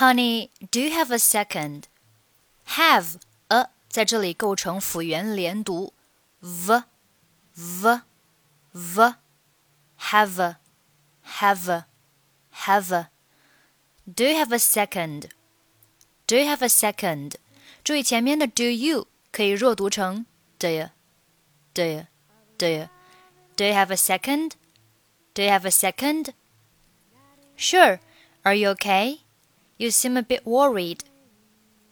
[0.00, 1.87] Honey, do you have a second?
[2.65, 3.15] Have
[3.49, 5.93] a 在这里构成辅元连读，
[6.39, 6.83] v
[7.53, 8.01] v
[8.71, 9.13] v
[9.99, 10.57] have a
[11.39, 11.85] have a
[12.65, 13.09] have a.
[14.05, 15.29] Do you have a second?
[16.25, 17.35] Do you have a second?
[17.83, 20.25] 注意前面的 do you 可以弱读成
[20.57, 20.89] do you
[21.73, 22.05] do you
[22.57, 22.87] do you
[23.57, 24.55] Do you have a second?
[25.35, 26.33] Do you have a second?
[27.55, 27.99] Sure.
[28.43, 29.19] Are you okay?
[29.80, 31.00] You seem a bit worried.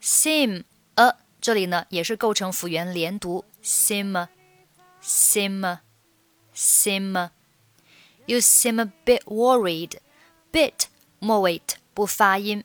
[0.00, 0.64] Seem
[0.96, 4.28] a 这里呢也是构成辅元连读，seem
[5.02, 5.78] seem
[6.54, 7.30] seem.
[8.26, 9.98] You seem a bit worried.
[10.50, 10.86] Bit
[11.18, 11.60] 末尾
[11.92, 12.64] 不发音。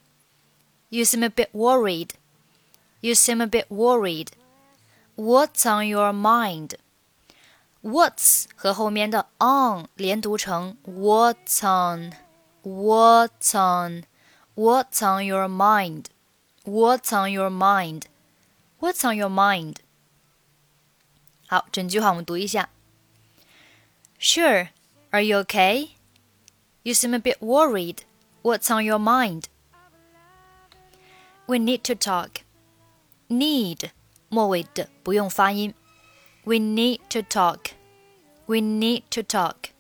[0.90, 2.12] You seem a bit worried.
[3.02, 4.30] You seem a bit worried.
[5.16, 6.76] What's on your mind?
[7.82, 12.14] What's 和后面的 on 连读成 What's on?
[12.64, 14.04] What's on?
[14.56, 16.10] What's on your mind?
[16.66, 18.08] What's on your mind?
[18.80, 19.78] What's on your mind?
[21.48, 22.70] 好，整句话我们读一下。
[24.20, 24.70] Sure.
[25.12, 25.92] Are you okay?
[26.84, 28.04] You seem a bit worried.
[28.44, 29.46] What's on your mind?
[31.48, 32.42] We need to talk.
[33.28, 33.92] Need
[34.30, 35.74] 末尾的不用发音。
[36.44, 37.72] We need to talk.
[38.46, 39.72] We need to talk.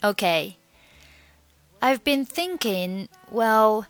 [0.00, 0.54] Okay.
[1.80, 3.86] I've been thinking, well,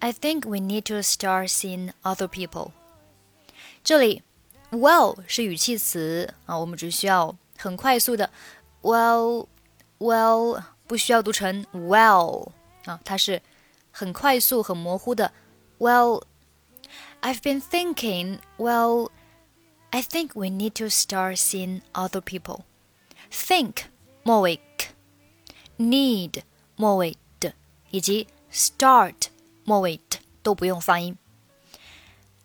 [0.00, 2.72] I think we need to start seeing other people.
[3.82, 4.22] 这里，
[4.70, 8.30] well 是语气词啊，我们只需要很快速的
[8.82, 9.46] well
[9.98, 12.50] well 不需要读成 well
[12.84, 13.42] 啊，它是
[13.90, 15.32] 很快速、很模糊的
[15.78, 16.22] well.
[17.22, 19.10] I've been thinking, well,
[19.90, 22.62] I think we need to start seeing other people.
[23.30, 23.84] Think
[24.22, 24.60] 末尾
[25.78, 26.42] need
[26.76, 27.16] 末尾
[27.96, 29.28] 以及 start
[29.64, 30.00] 末尾
[30.42, 31.16] 都不用发音。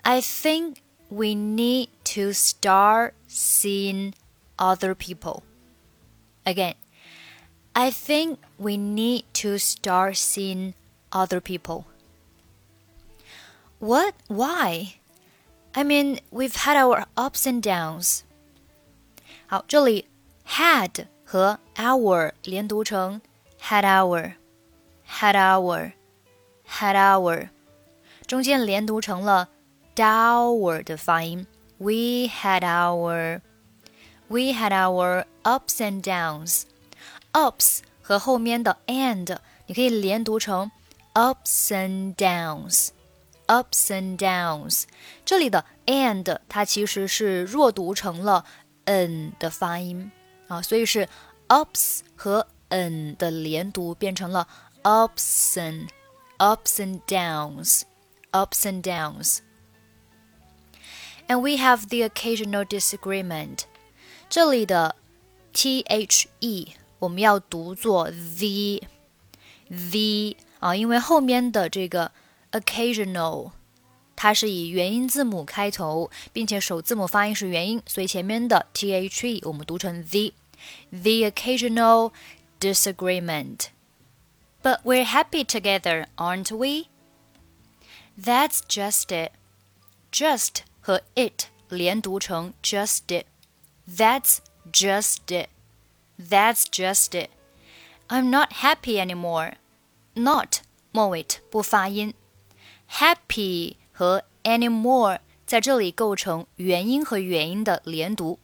[0.04, 0.78] I think
[1.10, 4.14] we need to start seeing
[4.58, 5.44] other people.
[6.44, 6.76] Again,
[7.74, 10.74] I think we need to start seeing
[11.12, 11.84] other people.
[13.80, 14.16] What?
[14.28, 14.96] Why?
[15.74, 18.22] I mean, we've had our ups and downs.
[19.48, 20.08] 好，这里
[20.48, 23.22] had 和 our 连读成
[23.62, 24.34] had our。
[25.12, 25.92] had our,
[26.68, 27.50] had our，
[28.26, 29.50] 中间连读成了
[29.96, 31.46] dour 的发音。
[31.78, 33.42] We had our,
[34.28, 36.64] we had our ups and downs.
[37.34, 39.38] Ups 和后面的 and
[39.68, 40.72] 你可以连读成
[41.14, 42.90] ups and downs,
[43.48, 44.84] ups and downs。
[45.24, 48.46] 这里的 and 它其实是弱读成了
[48.86, 50.12] n 的发音
[50.48, 51.08] 啊，所以是
[51.50, 54.48] ups 和 n 的连读变成了
[54.84, 55.90] ups and
[56.40, 57.84] ups and downs,
[58.32, 59.42] ups and downs.
[61.28, 63.66] And we have the occasional disagreement.
[64.30, 64.96] 这里的
[65.52, 68.82] t h e 我们要读作 the
[69.70, 72.12] the 啊，因为后面的这个
[72.52, 73.52] occasional
[74.16, 80.32] 它是以元音字母开头，并且首字母发音是元音，所以前面的 t h e 我们读成 the
[80.90, 82.12] the occasional
[82.60, 83.68] disagreement。
[84.62, 86.90] but we're happy together, aren't we?
[88.18, 89.32] That's just it.
[90.12, 93.26] Just 和 it 连读成 just it.
[93.88, 94.40] That's
[94.72, 95.50] just it.
[96.20, 97.30] That's just it.
[98.10, 99.54] I'm not happy anymore.
[100.16, 100.62] Not
[100.92, 102.14] 末尾不发音。
[102.90, 108.40] Happy 和 anymore 在这里构成元音和元音的连读。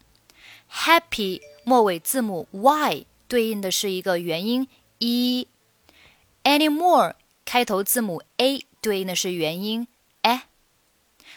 [0.71, 4.67] Happy 末尾字母 y 对应的是一个元音
[4.99, 5.47] e。
[6.44, 9.86] Anymore 开头字母 a 对应的是元音
[10.22, 10.42] a，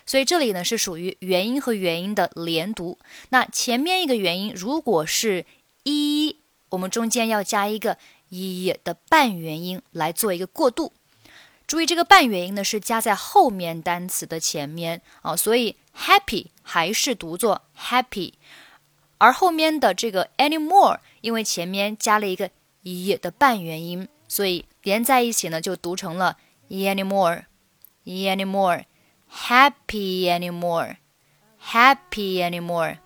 [0.06, 2.97] 所以这里呢是属于元音和元音的连读。
[3.29, 5.45] 那前面一个元音如果是
[5.84, 6.38] 一，
[6.69, 7.97] 我们中间要加一个
[8.29, 10.94] 一的半元音来做一个过渡。
[11.68, 18.33] 注意这个半元音呢是加在后面单词的前面啊，所以 happy 还是读作 happy，
[19.18, 22.51] 而后面的这个 anymore 因为前面加了一个
[22.81, 26.38] 一的半元音，所以连在一起呢，就读成了
[26.69, 27.44] anymore,
[28.05, 28.85] anymore,
[29.31, 30.97] happy anymore,
[31.61, 32.99] happy anymore.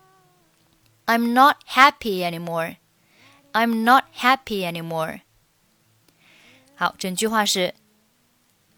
[1.07, 2.77] I'm not happy anymore.
[3.53, 5.23] I'm not happy anymore.
[6.77, 7.75] 好，整句话是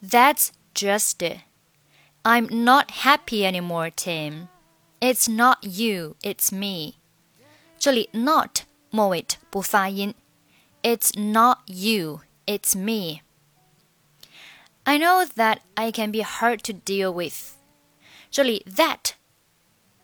[0.02, 1.40] That's just it.
[2.22, 4.48] I'm not happy anymore, Tim.
[5.00, 6.94] It's not you, it's me.
[7.78, 8.60] 这里 not
[8.90, 10.14] 末尾不发音。
[10.82, 13.22] It's not you, it's me.
[14.84, 17.54] I know that I can be hard to deal with。
[18.30, 19.12] 这里 that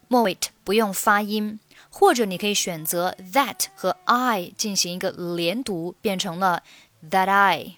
[0.08, 1.58] 末尾不用发音，
[1.90, 6.62] 或者你可以选择 that 和 I 进行一个连读，变成了
[7.10, 7.76] that I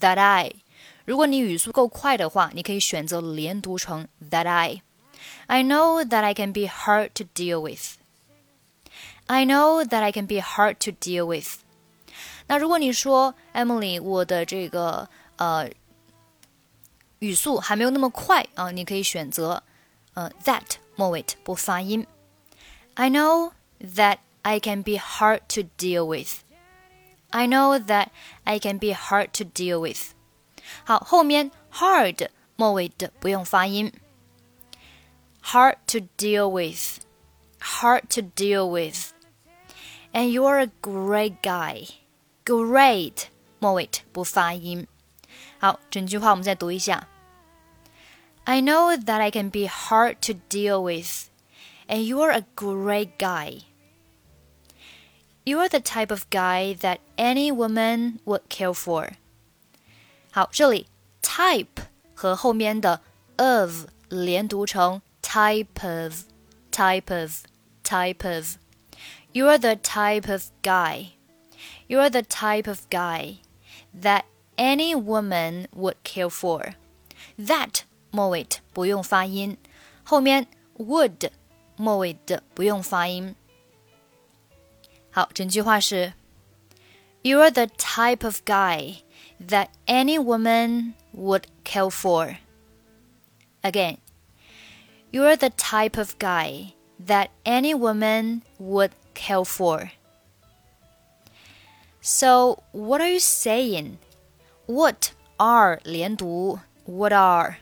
[0.00, 0.52] that I。
[1.04, 7.96] 如果你语速够快的话，你可以选择连读成 that I。I know that I can be hard to deal with.
[9.26, 11.58] I know that I can be hard to deal with.
[12.46, 15.70] 那如果你说 Emily，我的这个呃
[17.20, 19.62] 语速还没有那么快啊，你可以选择
[20.14, 22.06] 呃 that 末尾不发音。
[22.94, 26.40] I know that I can be hard to deal with.
[27.30, 28.08] I know that
[28.44, 30.12] I can be hard to deal with.
[30.84, 33.92] 好，后面 hard 末尾的不用发音。
[35.42, 37.00] hard to deal with,
[37.60, 39.12] hard to deal with.
[40.12, 41.88] And you're a great guy.
[42.44, 43.24] Great
[43.58, 44.86] 末尾不发音。
[45.58, 47.08] 好，整句话我们再读一下。
[48.44, 51.28] I know that I can be hard to deal with,
[51.86, 53.62] and you're a great guy.
[55.44, 59.12] You're the type of guy that any woman would kill for.
[60.32, 60.86] 好，这里
[61.22, 61.84] type
[62.14, 63.02] 和后面的
[63.36, 66.24] of 连读成 type of,
[66.72, 67.44] type of,
[67.84, 68.56] type of.
[69.32, 71.12] You're the type of guy.
[71.88, 73.38] You're the type of guy
[73.92, 74.24] that
[74.56, 76.74] any woman would kill for.
[77.38, 79.56] That 末尾不用发音，
[80.04, 80.46] 后面
[80.78, 81.30] would
[81.76, 83.34] 末尾的不用发音。
[85.10, 86.12] 好，整句话是：
[87.22, 89.02] You're the type of guy
[89.40, 92.36] that any woman would kill for.
[93.62, 93.98] Again,
[95.10, 96.74] you're the type of guy
[97.04, 99.90] that any woman would kill for.
[102.04, 103.98] So, what are you saying?
[104.66, 106.60] What are 连读？
[106.84, 107.56] What are?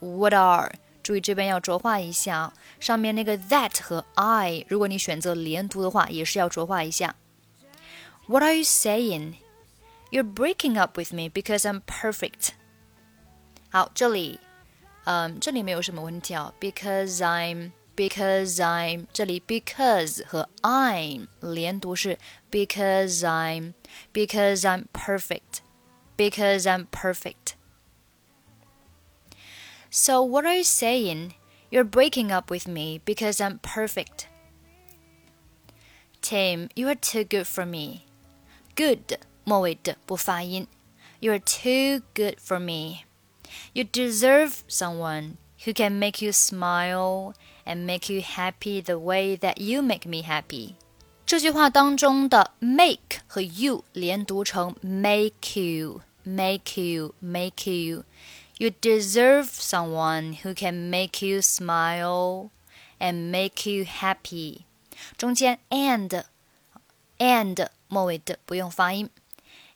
[0.00, 0.72] What are?
[1.02, 7.16] 注意这边要浊化一下，上面那个 that 和 I，如果你选择连读的话，也是要浊化一下。
[8.26, 9.34] What are you saying?
[10.10, 12.50] You're breaking up with me because I'm perfect.
[13.70, 14.38] 好，这里
[15.04, 16.52] 嗯，这里没有什么问题啊。
[16.60, 22.18] Because I'm because I'm 这里 because 和 I'm 连读是
[22.50, 23.74] because I'm
[24.12, 25.60] because I'm perfect
[26.16, 27.54] because I'm perfect.
[29.90, 31.34] So what are you saying?
[31.70, 34.28] You're breaking up with me because I'm perfect.
[36.22, 38.06] Tim, you are too good for me.
[38.74, 40.66] Good 末尾的不发音。
[41.20, 43.04] You are too good for me.
[43.74, 49.60] You deserve someone who can make you smile and make you happy the way that
[49.60, 50.74] you make me happy.
[51.26, 58.04] 这句话当中的 make 和 you 连读成 make you, make you, make you.
[58.58, 62.50] You deserve someone who can make you smile
[62.98, 64.62] and make you happy.
[65.16, 66.24] 中间 and
[67.18, 69.08] and 末尾的不用发音，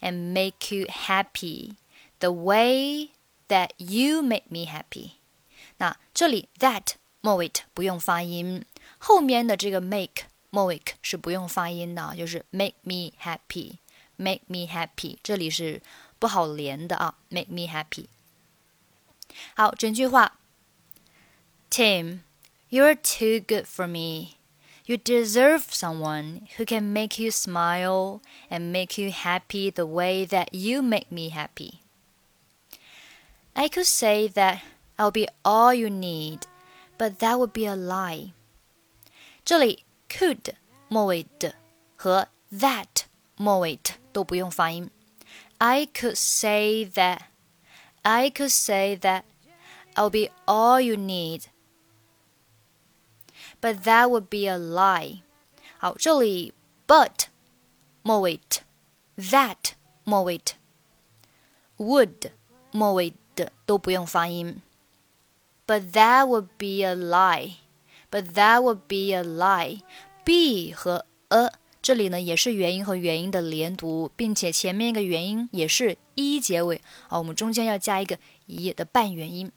[0.00, 1.76] and make you happy
[2.18, 3.10] the way
[3.48, 5.12] that you make me happy。
[5.78, 8.64] 那这里 that 末尾不用发音，
[8.98, 15.82] 后面的这个 make 末尾是不用发音的，就是 make me happy，make me happy，这里是
[16.18, 18.06] 不好连的啊，make me happy。
[19.54, 20.38] 好，整句话，
[21.70, 24.38] Tim。You're too good for me.
[24.84, 30.48] You deserve someone who can make you smile and make you happy the way that
[30.50, 31.74] you make me happy.
[33.54, 34.62] I could say that
[34.98, 36.47] I'll be all you need,
[36.98, 38.32] but that would be a lie.
[39.44, 40.54] 这里 could
[40.88, 41.54] 末尾的
[41.96, 43.04] 和 that
[43.36, 44.90] 末尾的都不用发音。
[45.58, 47.22] I could say that.
[48.02, 49.24] I could say that
[49.94, 51.44] I'll be all you need,
[53.60, 55.22] but that would be a lie.
[55.78, 56.52] 好，这里
[56.86, 57.28] but
[58.02, 58.62] 末尾的，
[59.16, 59.72] that
[60.04, 60.52] 末尾的，
[61.78, 62.32] would
[62.72, 64.60] 末尾的都不用发音。
[65.69, 67.57] But that would be a lie.
[68.09, 69.81] But that would be a lie.
[70.25, 79.51] be 和 a 这里呢也是元音和元音的连读，并且前面一个元音也是一结尾啊，我们中间要加一个一的半元音。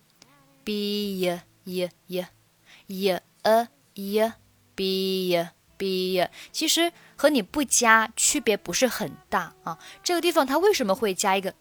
[0.65, 2.27] be ye ye ye
[2.89, 4.33] ye a ye
[4.75, 9.79] be b ye 其实和你不加区别不是很大啊。
[10.05, 11.55] 这个地方它为什么会加一个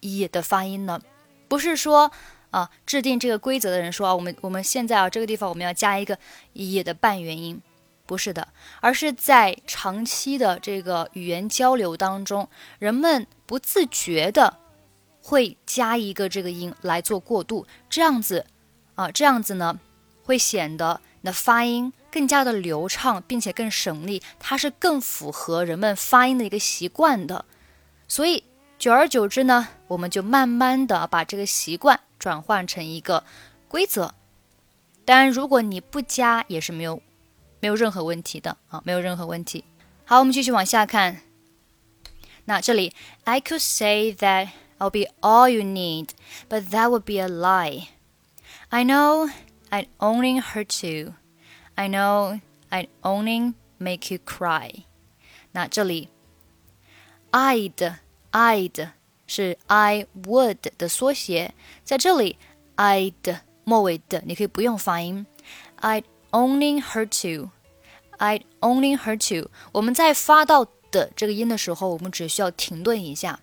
[0.00, 1.00] 一的发音呢？
[1.48, 2.10] 不是说
[2.52, 6.16] 啊，制定这个规则的人说啊，我们我们现在啊，这个地方我们要加一个
[6.52, 7.60] 也的半元音，
[8.06, 8.46] 不是的，
[8.80, 14.58] 而是在长期的这个语言交流当中，人们不自觉的
[15.22, 18.44] 会加一个这个音来做过渡，这样子
[18.96, 19.80] 啊，这样子呢，
[20.22, 27.46] 会显得你的发音更加的流畅，并且更省力，它是更符合人们发音的一个习惯的。
[28.06, 28.44] 所以
[28.78, 33.23] 久而久之呢，我们就慢慢的把这个习惯转换成一个
[33.67, 34.13] 规则。
[35.05, 37.01] 当然，如果你不加也是没有
[37.59, 39.63] 没有任何问题的啊，没有任何问题。
[40.05, 41.21] 好，我们继续往下看。
[42.45, 42.93] 那这里，
[43.25, 46.09] I could say that I'll be all you need,
[46.49, 47.87] but that would be a lie.
[48.69, 49.29] I know
[49.69, 51.13] I'd only hurt you.
[51.75, 54.83] I know I'd only make you cry.
[55.51, 56.09] 那这里，
[57.31, 57.95] I'd
[58.31, 58.89] I'd
[59.31, 62.37] 是 I would 的缩写，在这里
[62.75, 65.25] I'd 末尾的你可以不用发音。
[65.81, 67.51] I'd only hurt you.
[68.17, 69.51] I'd only hurt you。
[69.71, 73.39] 我们在发到的这个音的时候，我们只需要停顿一下，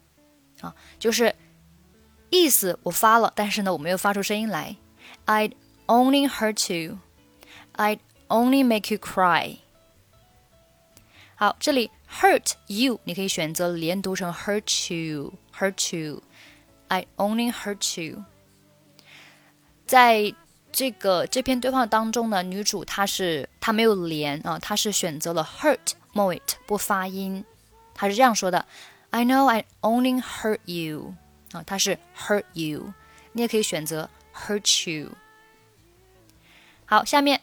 [0.61, 1.35] 啊，就是
[2.30, 4.76] 意思我发了，但是呢，我没有发出声音来。
[5.26, 5.52] I'd
[5.87, 6.99] only hurt you.
[7.76, 9.59] I'd only make you cry。
[11.37, 14.92] 好，这里 hurt you 你可以选择连读成 hurt
[15.59, 18.25] you，hurt you。I only hurt you。
[19.87, 20.35] 在
[20.73, 27.44] 这个这篇对话当中呢，女主她是她没有连啊，她是选择了 hurt 末尾不发音，
[27.94, 28.66] 她是这样说的：
[29.11, 31.14] I know I only hurt you
[31.52, 32.92] 啊，她是 hurt you，
[33.33, 35.11] 你也可以选择 hurt you。
[36.87, 37.40] 好，下面，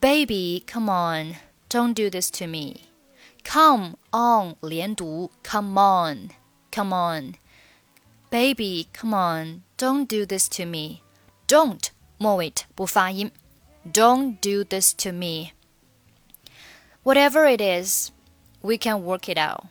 [0.00, 1.36] Baby come on
[1.68, 2.80] don't do this to me
[3.44, 6.28] come on 连读 come on
[6.76, 7.34] come on
[8.30, 11.00] baby come on don't do this to me
[11.46, 13.32] don't 末尾不发音。
[13.84, 15.50] Don't do this to me.
[17.02, 18.12] Whatever it is,
[18.60, 19.64] we can work it out.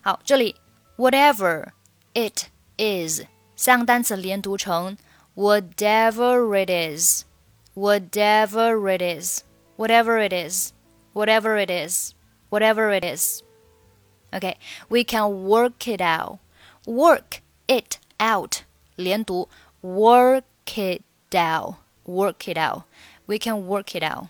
[0.00, 0.56] 好，这里
[0.96, 1.72] whatever
[2.14, 2.46] it
[2.78, 4.96] is 三个单词连读成
[5.36, 7.24] whatever it is,
[7.74, 9.42] whatever it is,
[9.76, 10.72] whatever it is,
[11.12, 12.14] whatever it is,
[12.50, 13.42] whatever it is.
[14.32, 14.56] Okay,
[14.88, 16.38] we can work it out.
[16.86, 18.62] Work it out
[18.96, 19.48] 连读
[19.82, 22.82] work it out, work it out.
[23.26, 24.28] We can work it out.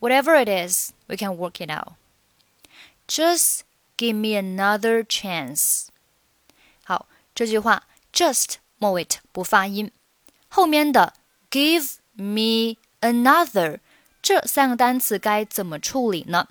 [0.00, 1.94] Whatever it is, we can work it out.
[3.06, 3.62] Just
[3.96, 5.88] give me another chance.
[6.84, 9.90] 好，这句话 just 末尾不发音，
[10.48, 11.14] 后面的
[11.50, 13.80] give me another
[14.22, 16.48] 这三个单词该怎么处理呢？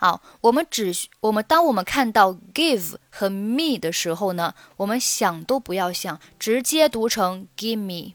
[0.00, 8.14] 好，我们只需我们当我们看到 give 和 me 的时候呢，我们想都不要想，直接读成 give me。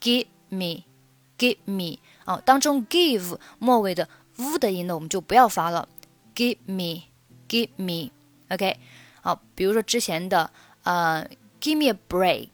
[0.00, 0.84] Give me,
[1.36, 5.86] give me 啊，当中 give 末尾的 v 的音呢，我们就不要发了。
[6.34, 7.02] Give me,
[7.46, 8.10] give me,
[8.48, 8.78] OK。
[9.20, 10.50] 好，比如说之前的
[10.82, 11.28] 呃
[11.60, 12.48] ，give me a break,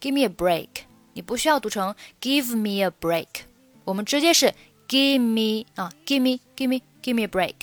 [0.00, 0.68] give me a break，
[1.12, 3.44] 你不需要读成 give me a break，
[3.84, 4.52] 我们直接是
[4.88, 7.54] give me 啊，give me, give me, give me a break。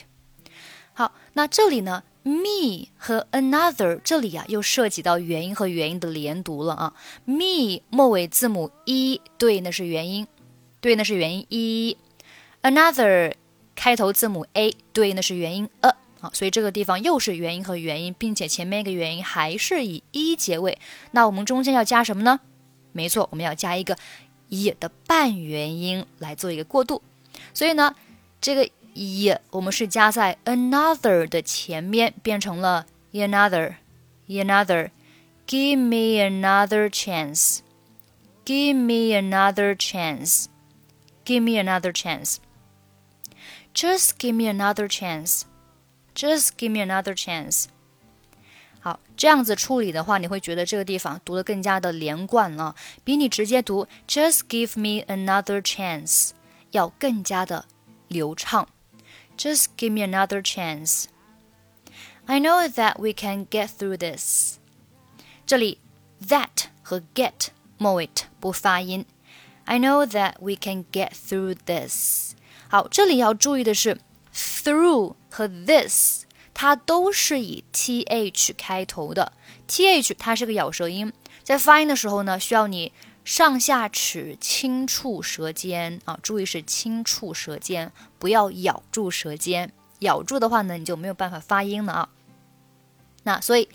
[0.93, 6.93] 好，那这里呢？me 和 another 这里啊，又涉及到元音和元音的连读了啊。
[7.23, 10.27] me 末尾字母 e 对应的是元音，
[10.81, 11.95] 对应的是元音 e。
[12.63, 13.33] another
[13.75, 20.77] 开头字母 a 对应的是元音 a 啊，所以这个地方又是元音和元音，并且前面一个元音还是以 e 结尾。
[21.11, 22.41] 那我们中间要加什么呢？
[22.91, 23.97] 没错，我们要加一个
[24.49, 27.01] e 的半元音来做一个过渡。
[27.53, 27.95] 所以呢，
[28.41, 28.69] 这个。
[28.94, 37.58] 一，我们是加在 another 的前面，变成了 another，another。Give me another chance.
[38.46, 40.46] Give me another chance.
[41.24, 42.36] Give me another chance.
[43.74, 45.42] Just give me another chance.
[46.14, 47.66] Just give me another chance.
[48.80, 56.30] 好，这样子处理的话，你会觉得这个地方读的更加的连贯了，比你直接读 Just give me another chance
[56.70, 57.66] 要更加的
[58.08, 58.68] 流畅。
[59.38, 61.06] just give me another chance.
[62.26, 64.58] I know that we can get through this.
[65.46, 65.78] 这里
[66.26, 68.08] that 和 get 末尾
[68.40, 69.04] 不发音。
[69.66, 72.34] I know that we can get through this.
[72.68, 73.98] 好，这里要注意的是，
[74.34, 79.32] through 和 this 它都是以 th 开头的。
[79.68, 81.12] th 它是个咬舌音，
[81.42, 82.92] 在发音的时候呢，需要你
[83.29, 89.71] 上下齿轻触舌尖啊，注意是轻触舌尖，不要咬住舌尖。
[89.99, 92.09] 咬住的话呢，你就没有办法发音了啊。
[93.21, 93.69] 那所以，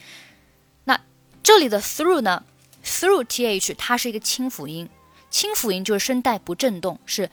[0.82, 1.00] 那
[1.44, 2.42] 这里的 through 呢
[2.84, 4.90] ，through th 它是一个清辅音，
[5.30, 7.30] 清辅音就是声带不振动，是。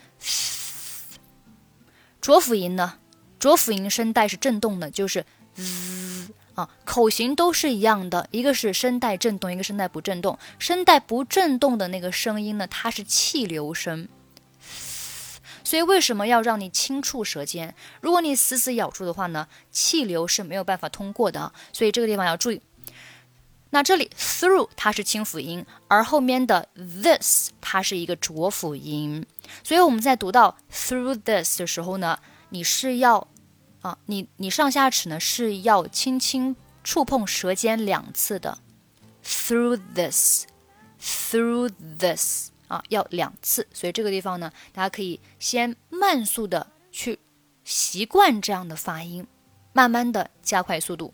[2.22, 3.00] 浊辅音呢，
[3.40, 5.26] 浊辅音声带是振动的，就是
[5.56, 6.28] z
[6.84, 10.38] 口型都是一样的，一个是声带振动，一个声带不振动。
[10.60, 14.08] 声带不振动的那个声音呢，它是气流声。
[15.64, 17.76] 所以为什么要让你轻触舌尖？
[18.02, 21.54] 如果你死死咬住的话呢，气流是没有办法通过的。
[21.72, 22.62] 所以这个地方要注意。
[23.74, 29.26] 那这里 through 它是清辅音，而后面的 this 它是一个浊辅音，
[29.64, 33.26] 所以我们在读到 through this 的时候呢，你是要
[33.82, 38.60] 啊，你你上下齿呢是要轻轻触碰舌尖两次的
[39.24, 47.20] ，through this，through this 啊，要两次，所以这个地方呢，大家可以先慢速的去
[47.64, 49.28] 习惯这样的发音，
[49.74, 51.14] 慢慢的加快速度。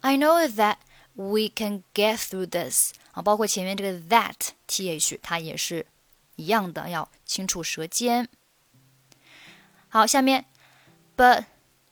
[0.00, 0.76] I know that.
[1.12, 5.84] We can get through this 啊，包括前面这个 that th，它也是
[6.36, 8.28] 一样的，要轻触舌尖。
[9.88, 10.46] 好，下面
[11.19, 11.45] ，but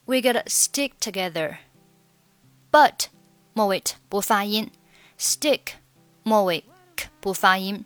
[0.04, 3.06] we gotta stick together。but
[3.52, 4.70] 末尾不发音，
[5.18, 5.74] stick
[6.22, 6.64] 末尾
[7.20, 7.84] 不发音。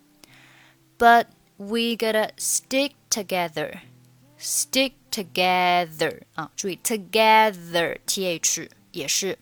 [0.99, 9.39] But we gotta stick together。stick together 啊，注意 together th 也是。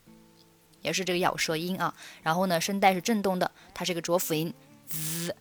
[0.82, 4.54] 也是这个咬舌音啊，然后呢，声带是震动的，它是一个浊辅音，
[4.88, 5.34] the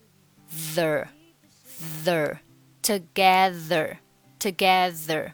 [0.74, 1.08] the
[2.04, 2.38] the
[2.82, 3.98] together
[4.40, 5.34] together。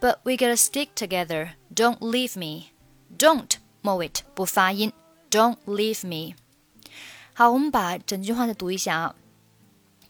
[0.00, 1.54] But we gotta stick together.
[1.74, 2.72] Don't leave me.
[3.16, 4.92] Don't 末尾不发音，
[5.30, 6.34] Don't leave me。
[7.34, 9.14] 好，我们把整句话再读一下啊，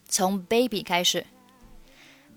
[0.08, 1.26] 从 baby 开始。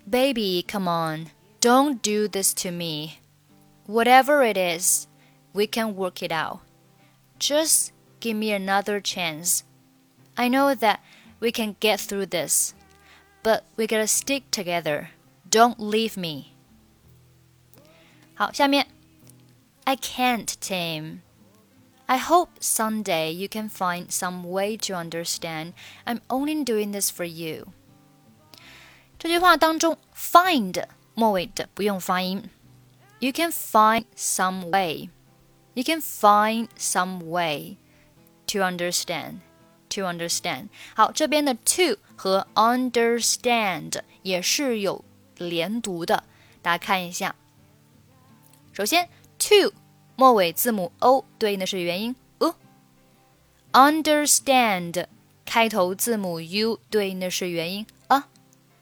[0.10, 1.28] Baby, come on,
[1.62, 3.20] don't do this to me.
[3.88, 5.08] Whatever it is.
[5.54, 6.60] We can work it out.
[7.40, 9.62] Just give me another chance.
[10.36, 11.00] I know that
[11.40, 12.74] we can get through this,
[13.44, 15.10] but we gotta stick together.
[15.50, 16.53] Don't leave me.
[18.36, 18.88] 好，下面
[19.84, 21.20] I can't, Tim.
[22.06, 25.74] I hope someday you can find some way to understand.
[26.06, 27.68] I'm only doing this for you.
[29.18, 32.50] 这句话当中，find 末尾的不用发音。
[33.20, 35.10] You can find some way.
[35.74, 37.78] You can find some way
[38.48, 39.40] to understand.
[39.94, 45.04] To understand，好，这边的 to 和 understand 也是有
[45.36, 46.26] 连读的，
[46.62, 47.36] 大家看一下。
[48.75, 49.09] 首先
[49.39, 49.73] ，to
[50.17, 52.17] 末尾字母 o 对应的是元音
[53.73, 55.07] u，understand
[55.45, 58.25] 开头字母 u 对应的是元音 a，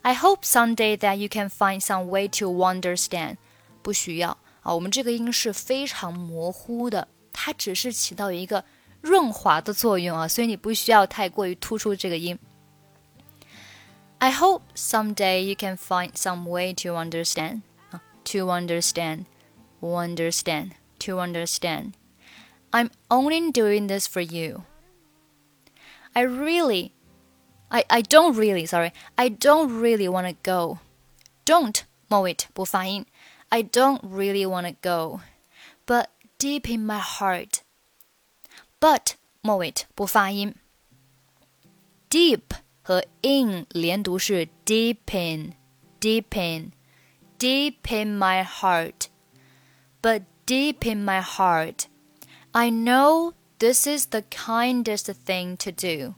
[0.01, 3.37] I hope someday that you can find some way to understand。
[3.81, 8.63] 不需要啊，我们这个音是非常模糊的，它只是起到一个
[9.01, 12.37] 润滑的作用啊，所以你不需要太过于突出这个音。
[14.19, 19.25] I hope someday you can find some way to understand。to understand,
[19.81, 21.93] understand, to understand.
[22.73, 24.63] I'm only doing this for you.
[26.13, 26.91] I really,
[27.71, 30.79] I, I don't really, sorry, I don't really want to go.
[31.45, 33.05] Don't 末尾不发音.
[33.49, 35.21] I don't really want to go,
[35.85, 37.59] but deep in my heart.
[38.79, 40.55] But 末尾不发音.
[42.09, 42.43] Deep
[42.81, 45.53] 和 in 连读是 deep in,
[45.99, 46.71] deep in
[47.39, 49.09] deep in my heart.
[50.01, 51.87] But deep in my heart,
[52.53, 56.15] I know this is the kindest thing to do.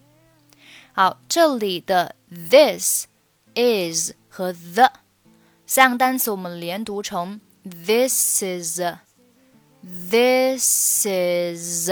[0.96, 3.07] 好，这里的 this
[3.57, 4.92] is 和 the
[5.66, 8.80] 三个单词我们连读成 this is
[9.83, 11.90] this is。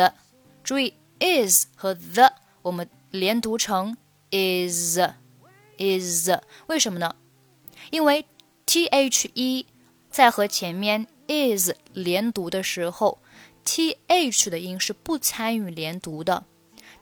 [0.63, 2.31] 注意 is 和 the
[2.63, 3.97] 我们连读成
[4.31, 5.01] is
[5.79, 6.31] is。
[6.69, 7.17] 为什么呢？
[7.91, 8.25] 因为
[8.65, 9.67] t h e
[10.11, 13.19] 在和前面 is 连读的时候
[13.65, 16.45] ，t h 的音是不参与连读的，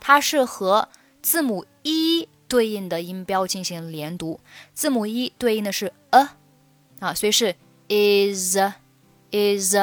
[0.00, 0.88] 它是和
[1.21, 4.39] 字母 e 对应的音标进行连读。
[4.73, 6.29] 字母 e 对应的是 a
[6.99, 7.55] 啊，所以是
[7.87, 8.57] is
[9.31, 9.75] is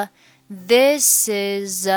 [0.48, 1.88] this is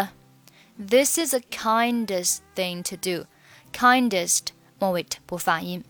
[0.77, 3.27] this is the kindest thing to do.
[3.71, 4.47] Kindest
[4.79, 5.83] 末尾不发音。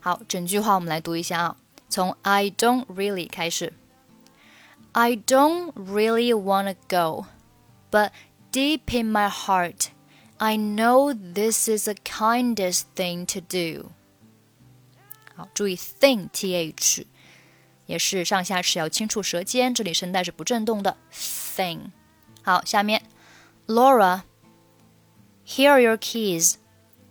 [0.00, 1.56] 好，整句话我们来读一下啊，
[1.88, 3.72] 从 I don't really 开始。
[4.92, 7.26] I don't really want to go,
[7.90, 8.10] but
[8.50, 9.88] deep in my heart,
[10.38, 13.90] I know this is the kindest thing to do.
[15.34, 17.06] 好，注意 thing th
[17.86, 21.90] 也是上下齿要轻触舌尖，这里声带是不震动的 thing。
[22.42, 23.02] 好，下面
[23.66, 24.22] Laura,
[25.46, 26.54] here are your keys.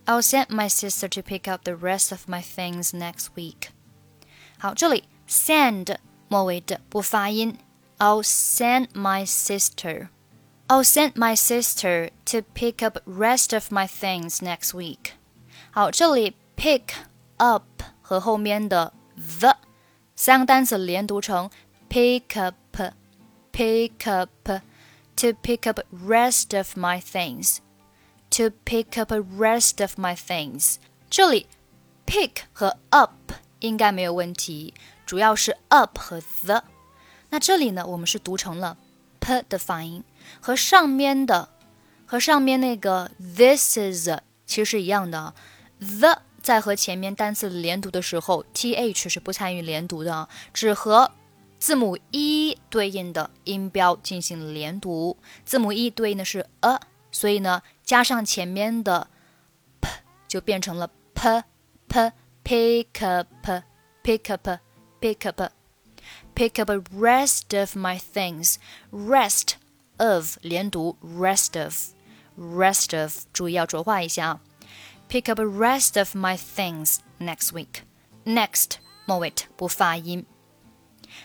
[0.06, 3.70] I'll send my sister to pick up the rest of my things next week.
[4.58, 7.58] 好，这里 send 末尾的不发音。
[8.00, 10.08] I'll send my sister.
[10.68, 15.14] I'll send my sister to pick up rest of my things next week.
[15.72, 16.84] 好，这里 pick
[17.38, 17.64] up
[18.02, 18.94] 和后面的
[19.40, 19.58] the
[20.16, 21.50] 三个单词连读成
[21.90, 22.56] pick up,
[23.52, 24.30] pick up
[25.16, 27.58] to pick up rest of my things
[28.30, 30.76] to pick up a rest of my things。
[31.10, 31.48] 这里
[32.06, 34.74] pick 和 up 应该没有问题，
[35.06, 36.64] 主要是 up 和 the。
[37.32, 38.78] 那这里呢，我们是读成了
[39.20, 40.04] p 的发音，
[40.41, 41.49] 和上面的
[42.07, 44.09] 和上面那个 this is
[44.47, 45.35] 其实是一样的。
[45.79, 51.13] the 在和前面单词连读的时候，th 是不参与连读的，只和
[51.59, 55.17] 字母 e 对应的音标进行连读。
[55.45, 56.81] 字母 e 对应的是 a。
[57.11, 59.09] 所以呢，加上前面的
[59.81, 59.89] p
[60.27, 61.43] 就变成了 p
[61.87, 62.13] p
[62.45, 63.29] pick up
[64.03, 64.49] pick up
[65.01, 65.53] pick up
[66.35, 68.57] pick up rest of my things
[68.91, 69.55] rest
[69.98, 71.94] of 连读 rest of
[72.38, 74.42] rest of 注意要浊化一下啊。
[75.10, 77.82] Pick up rest of my things next week.
[78.26, 80.26] Next 末尾不发音。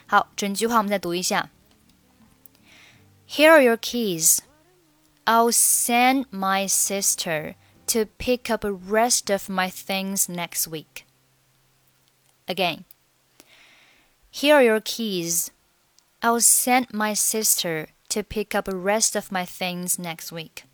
[0.07, 1.51] 好，整句话我们再读一下。
[3.29, 4.39] Here are your keys.
[5.27, 7.55] I'll send my sister
[7.87, 11.05] to pick up the rest of my things next week.
[12.47, 12.85] Again,
[14.31, 15.49] here are your keys.
[16.21, 20.66] I'll send my sister to pick up rest of my things next week.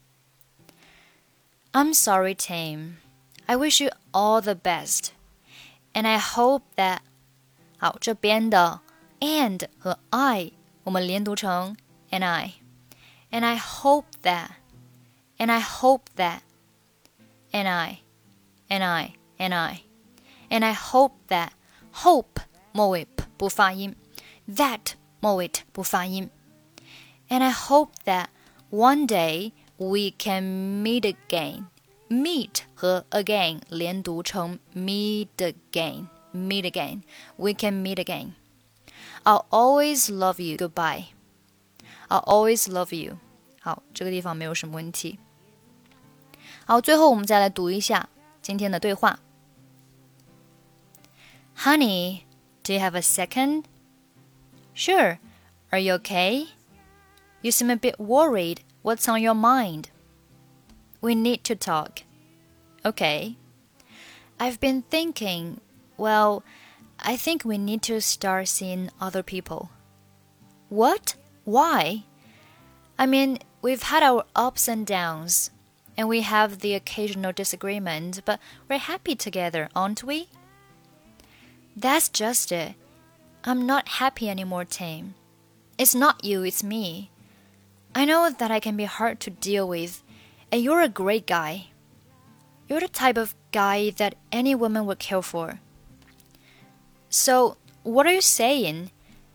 [1.73, 2.97] I'm sorry, Tim.
[3.47, 5.11] I wish you all the best,
[5.93, 7.01] and I hope that
[7.77, 8.81] 好，这边的
[9.19, 11.75] and 和 I 我们连读成
[12.09, 14.51] and I hope that,
[15.37, 16.39] and I hope that,
[17.51, 17.99] and I,
[18.69, 19.81] and I, and I,
[20.49, 21.49] and I hope that.
[21.91, 23.05] Hope 末尾
[23.37, 23.95] 不发音
[24.47, 26.29] ，that 末尾不发音。
[27.28, 28.28] ，and I hope that
[28.70, 31.66] one day we can meet again.
[32.08, 37.02] Meet 和 again 连读成 meet again, meet again.
[37.36, 38.32] We can meet again.
[39.22, 40.56] I'll always love you.
[40.56, 41.06] Goodbye.
[42.08, 43.18] I'll always love you.
[43.60, 45.18] 好，这个地方没有什么问题。
[46.64, 48.08] 好，最后我们再来读一下
[48.42, 49.20] 今天的对话。
[51.58, 52.22] Honey,
[52.64, 53.64] do you have a second?
[54.74, 55.18] Sure.
[55.70, 56.48] Are you okay?
[57.45, 58.63] You seem a bit worried.
[58.81, 59.91] What's on your mind?
[60.99, 62.01] We need to talk.
[62.83, 63.35] Okay.
[64.39, 65.61] I've been thinking,
[65.95, 66.41] well,
[66.99, 69.69] I think we need to start seeing other people.
[70.69, 71.17] What?
[71.43, 72.05] Why?
[72.97, 75.51] I mean, we've had our ups and downs,
[75.95, 80.29] and we have the occasional disagreement, but we're happy together, aren't we?
[81.77, 82.73] That's just it.
[83.43, 85.13] I'm not happy anymore, Tim.
[85.77, 87.11] It's not you, it's me.
[87.97, 90.03] I know that I can be hard to deal with,
[90.51, 91.67] and you're a great guy.
[92.67, 95.61] You're the type of guy that any woman would kill for.
[97.09, 98.91] So, what are you saying?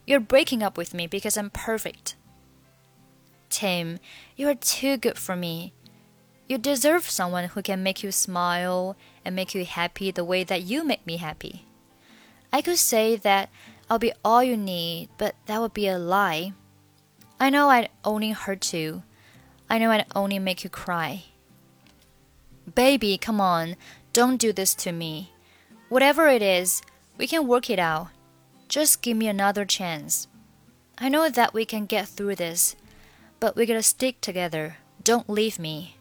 [0.06, 2.16] You're breaking up with me because I'm perfect.
[3.48, 3.98] Tim,
[4.36, 5.72] you are too good for me.
[6.46, 8.94] You deserve someone who can make you smile
[9.24, 11.64] and make you happy the way that you make me happy.
[12.52, 13.48] I could say that
[13.88, 16.52] I'll be all you need, but that would be a lie.
[17.40, 19.02] I know I'd only hurt you.
[19.68, 21.24] I know I'd only make you cry.
[22.72, 23.74] Baby, come on,
[24.12, 25.32] don't do this to me.
[25.88, 26.82] Whatever it is,
[27.18, 28.08] we can work it out.
[28.68, 30.28] Just give me another chance.
[30.98, 32.76] I know that we can get through this
[33.40, 34.76] but we gotta stick together.
[35.02, 35.96] Don't leave me.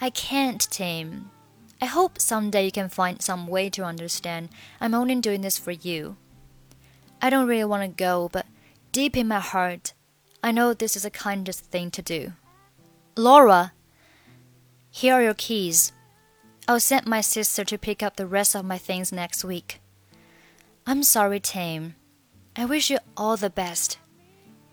[0.00, 1.30] I can't, Tim.
[1.80, 4.48] I hope someday you can find some way to understand
[4.80, 6.16] I'm only doing this for you.
[7.20, 8.41] I don't really want to go, but
[8.92, 9.94] deep in my heart,
[10.42, 12.32] I know this is the kindest thing to do.
[13.16, 13.72] Laura,
[14.90, 15.92] here are your keys.
[16.68, 19.80] I'll send my sister to pick up the rest of my things next week.
[20.86, 21.96] I'm sorry, Tim.
[22.54, 23.98] I wish you all the best,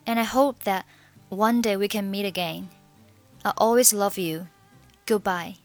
[0.05, 0.85] and I hope that
[1.29, 2.69] one day we can meet again.
[3.45, 4.47] I always love you.
[5.05, 5.55] Goodbye.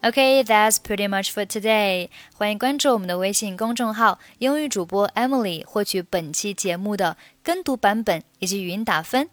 [0.00, 2.08] Okay, that's pretty much for today.
[2.34, 9.28] 欢迎关注我们的微信公众号“英语主播 Emily”，获取本期节目的跟读版本以及语音打分。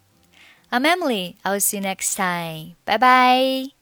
[0.71, 1.36] I'm Emily.
[1.43, 2.75] I'll see you next time.
[2.84, 3.74] Bye bye.